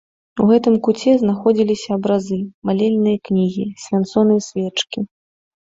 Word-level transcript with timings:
У 0.43 0.45
гэтым 0.51 0.77
куце 0.87 1.13
знаходзіліся 1.23 1.89
абразы, 1.97 2.39
малельныя 2.71 3.21
кнігі, 3.29 3.69
свянцоныя 3.85 4.41
свечкі. 4.49 4.99